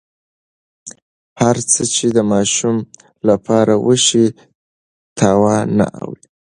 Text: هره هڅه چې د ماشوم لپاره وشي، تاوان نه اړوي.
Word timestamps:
هره 1.41 1.61
هڅه 1.63 1.83
چې 1.95 2.05
د 2.15 2.17
ماشوم 2.31 2.75
لپاره 3.29 3.73
وشي، 3.85 4.25
تاوان 5.19 5.65
نه 5.79 5.85
اړوي. 5.99 6.21